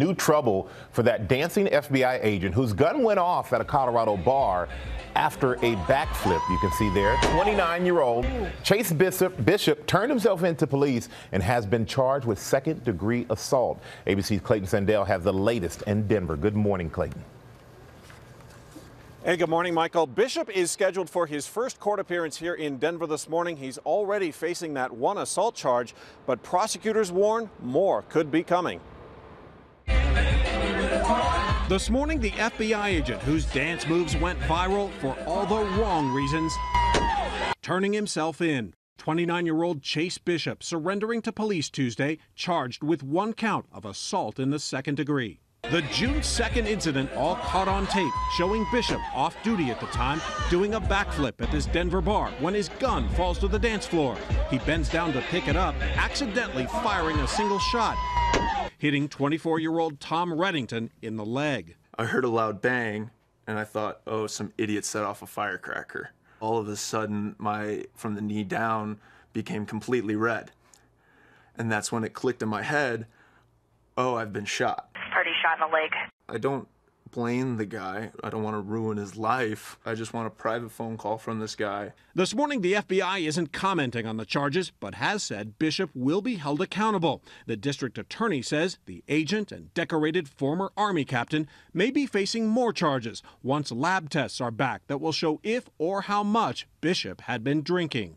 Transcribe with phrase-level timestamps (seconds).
[0.00, 4.68] new trouble for that dancing FBI agent whose gun went off at a Colorado bar
[5.14, 6.40] after a backflip.
[6.50, 8.26] You can see there, 29-year-old
[8.64, 13.80] Chase Bishop, Bishop turned himself into police and has been charged with second-degree assault.
[14.06, 16.36] ABC's Clayton Sandell has the latest in Denver.
[16.36, 17.22] Good morning, Clayton.
[19.22, 20.06] Hey, good morning, Michael.
[20.06, 23.54] Bishop is scheduled for his first court appearance here in Denver this morning.
[23.54, 25.94] He's already facing that one assault charge,
[26.24, 28.80] but prosecutors warn more could be coming.
[31.70, 36.52] This morning, the FBI agent whose dance moves went viral for all the wrong reasons,
[37.62, 38.74] turning himself in.
[38.98, 44.40] 29 year old Chase Bishop surrendering to police Tuesday, charged with one count of assault
[44.40, 45.38] in the second degree.
[45.70, 50.20] The June 2nd incident all caught on tape, showing Bishop off duty at the time
[50.50, 54.16] doing a backflip at this Denver bar when his gun falls to the dance floor.
[54.50, 57.96] He bends down to pick it up, accidentally firing a single shot,
[58.80, 61.76] hitting 24 year old Tom Reddington in the leg.
[61.98, 63.10] I heard a loud bang
[63.46, 66.10] and I thought, oh, some idiot set off a firecracker.
[66.40, 68.98] All of a sudden, my from the knee down
[69.34, 70.52] became completely red.
[71.58, 73.06] And that's when it clicked in my head,
[73.98, 75.90] oh, I've been shot party shot in the leg.
[76.28, 76.66] I don't
[77.10, 78.12] blame the guy.
[78.22, 79.78] I don't want to ruin his life.
[79.84, 81.92] I just want a private phone call from this guy.
[82.14, 86.36] This morning, the FBI isn't commenting on the charges, but has said Bishop will be
[86.36, 87.22] held accountable.
[87.46, 92.72] The district attorney says the agent and decorated former Army captain may be facing more
[92.72, 97.42] charges once lab tests are back that will show if or how much Bishop had
[97.42, 98.16] been drinking.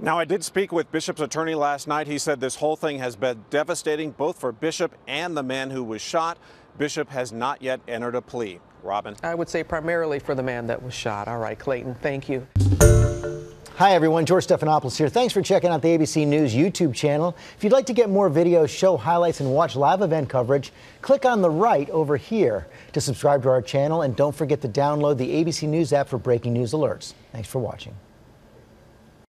[0.00, 2.06] Now, I did speak with Bishop's attorney last night.
[2.06, 5.82] He said this whole thing has been devastating both for Bishop and the man who
[5.82, 6.38] was shot.
[6.78, 8.60] Bishop has not yet entered a plea.
[8.84, 9.16] Robin?
[9.24, 11.26] I would say primarily for the man that was shot.
[11.26, 12.46] All right, Clayton, thank you.
[13.74, 14.24] Hi, everyone.
[14.24, 15.08] George Stephanopoulos here.
[15.08, 17.36] Thanks for checking out the ABC News YouTube channel.
[17.56, 21.24] If you'd like to get more videos, show highlights, and watch live event coverage, click
[21.24, 24.02] on the right over here to subscribe to our channel.
[24.02, 27.14] And don't forget to download the ABC News app for breaking news alerts.
[27.32, 27.94] Thanks for watching.